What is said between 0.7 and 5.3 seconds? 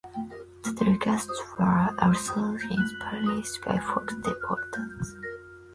telecasts were also simulcast in Spanish by Fox Deportes.